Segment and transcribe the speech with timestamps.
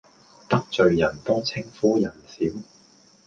[0.49, 2.39] 得罪人多稱呼人少